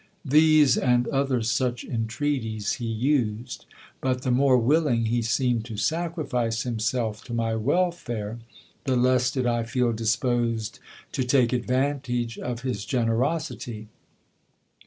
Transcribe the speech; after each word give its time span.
These 0.25 0.77
and 0.79 1.07
other 1.09 1.43
such 1.43 1.83
entreaties 1.83 2.73
he 2.81 2.87
used 2.87 3.61
j 3.61 3.65
but 3.65 3.67
the 3.67 3.69
A 3.69 4.13
DISAGREEABLE 4.13 4.13
INTERRUPTION. 4.15 4.35
more 4.37 4.57
willing 4.57 5.05
he 5.05 5.21
seemed 5.21 5.65
to 5.65 5.77
sacrifice 5.77 6.63
himself 6.63 7.23
to, 7.25 7.35
my 7.35 7.53
welfare, 7.55 8.39
the 8.85 8.95
less 8.95 9.29
did 9.29 9.45
I 9.45 9.61
feel 9.61 9.93
disposed 9.93 10.79
to 11.11 11.23
take 11.23 11.53
advantage 11.53 12.39
of 12.39 12.61
his 12.61 12.83
generosity. 12.83 13.89